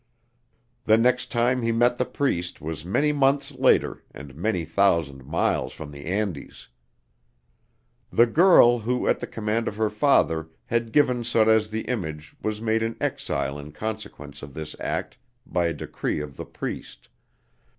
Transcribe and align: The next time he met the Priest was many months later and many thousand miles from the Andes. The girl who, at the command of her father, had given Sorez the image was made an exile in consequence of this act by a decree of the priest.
The 0.85 0.97
next 0.97 1.29
time 1.31 1.61
he 1.61 1.71
met 1.71 1.97
the 1.99 2.05
Priest 2.07 2.59
was 2.59 2.83
many 2.83 3.11
months 3.11 3.51
later 3.51 4.03
and 4.15 4.33
many 4.33 4.65
thousand 4.65 5.25
miles 5.27 5.73
from 5.73 5.91
the 5.91 6.07
Andes. 6.07 6.69
The 8.11 8.25
girl 8.25 8.79
who, 8.79 9.07
at 9.07 9.19
the 9.19 9.27
command 9.27 9.67
of 9.67 9.75
her 9.75 9.91
father, 9.91 10.49
had 10.65 10.91
given 10.91 11.21
Sorez 11.23 11.69
the 11.69 11.81
image 11.81 12.35
was 12.41 12.63
made 12.63 12.81
an 12.81 12.97
exile 12.99 13.59
in 13.59 13.73
consequence 13.73 14.41
of 14.41 14.55
this 14.55 14.75
act 14.79 15.19
by 15.45 15.67
a 15.67 15.73
decree 15.73 16.19
of 16.19 16.35
the 16.35 16.45
priest. 16.45 17.07